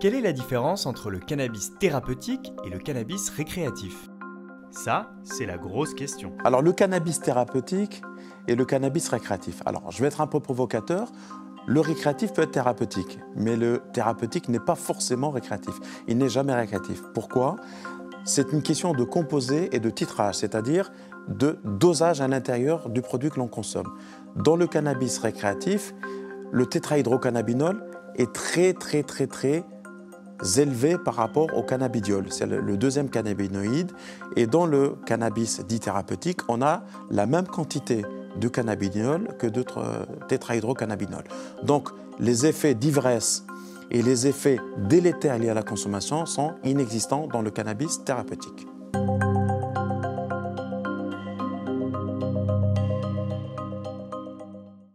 Quelle 0.00 0.14
est 0.14 0.20
la 0.20 0.32
différence 0.32 0.86
entre 0.86 1.10
le 1.10 1.18
cannabis 1.18 1.76
thérapeutique 1.76 2.52
et 2.64 2.70
le 2.70 2.78
cannabis 2.78 3.30
récréatif? 3.30 4.08
Ça, 4.70 5.10
c'est 5.24 5.44
la 5.44 5.58
grosse 5.58 5.92
question. 5.92 6.34
Alors 6.44 6.62
le 6.62 6.70
cannabis 6.70 7.20
thérapeutique 7.20 8.00
et 8.46 8.54
le 8.54 8.64
cannabis 8.64 9.08
récréatif. 9.08 9.60
Alors 9.66 9.90
je 9.90 10.00
vais 10.00 10.06
être 10.06 10.20
un 10.20 10.28
peu 10.28 10.38
provocateur. 10.38 11.10
Le 11.66 11.80
récréatif 11.80 12.32
peut 12.32 12.42
être 12.42 12.52
thérapeutique, 12.52 13.18
mais 13.34 13.56
le 13.56 13.82
thérapeutique 13.92 14.48
n'est 14.48 14.60
pas 14.60 14.76
forcément 14.76 15.30
récréatif. 15.30 15.74
Il 16.06 16.18
n'est 16.18 16.28
jamais 16.28 16.54
récréatif. 16.54 17.02
Pourquoi? 17.12 17.56
C'est 18.22 18.52
une 18.52 18.62
question 18.62 18.92
de 18.92 19.02
composé 19.02 19.68
et 19.74 19.80
de 19.80 19.90
titrage, 19.90 20.36
c'est-à-dire 20.36 20.92
de 21.26 21.58
dosage 21.64 22.20
à 22.20 22.28
l'intérieur 22.28 22.88
du 22.88 23.02
produit 23.02 23.30
que 23.30 23.40
l'on 23.40 23.48
consomme. 23.48 23.92
Dans 24.36 24.54
le 24.54 24.68
cannabis 24.68 25.18
récréatif, 25.18 25.92
le 26.52 26.66
tétrahydrocannabinol 26.66 27.84
est 28.14 28.32
très 28.32 28.74
très 28.74 29.02
très 29.02 29.26
très 29.26 29.64
élevé 30.56 30.96
par 30.98 31.14
rapport 31.14 31.48
au 31.56 31.62
cannabidiol. 31.62 32.26
C'est 32.30 32.46
le, 32.46 32.76
deuxième 32.76 33.08
cannabinoïde. 33.08 33.92
Et 34.36 34.46
dans 34.46 34.66
le 34.66 34.96
cannabis 35.06 35.64
dit 35.66 35.80
thérapeutique, 35.80 36.40
on 36.48 36.62
a 36.62 36.82
la 37.10 37.26
même 37.26 37.46
quantité 37.46 38.04
de 38.36 38.48
cannabidiol 38.48 39.28
que 39.38 39.46
de 39.46 39.64
tétrahydrocannabinol. 40.28 41.24
Donc 41.62 41.88
les 42.20 42.46
effets 42.46 42.74
d'ivresse 42.74 43.44
et 43.90 44.02
les 44.02 44.26
effets 44.26 44.58
délétères 44.76 45.38
liés 45.38 45.48
à 45.48 45.54
la 45.54 45.62
consommation 45.62 46.26
sont 46.26 46.54
inexistants 46.64 47.26
dans 47.26 47.42
le 47.42 47.50
cannabis 47.50 48.04
thérapeutique. 48.04 48.66